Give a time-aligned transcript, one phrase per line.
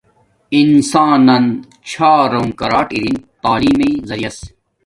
[0.59, 1.45] انسان نن
[1.89, 4.37] چھارونگ کارٹ ارین تعلیم مݵݵ زریعس